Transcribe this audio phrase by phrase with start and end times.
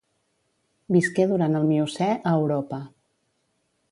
[0.95, 2.83] Visqué durant el Miocè a Europa.